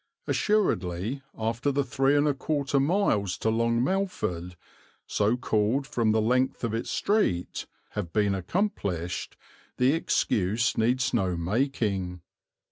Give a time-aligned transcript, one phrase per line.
[0.25, 4.57] Assuredly after the 3 1/4 miles to Long Melford,
[5.05, 9.37] so called from the length of its street, have been accomplished
[9.77, 12.21] the excuse needs no making.